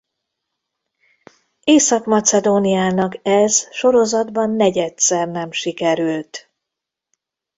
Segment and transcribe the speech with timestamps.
[1.63, 6.51] Észak-Macedóniának ez sorozatban negyedszer nem sikerült.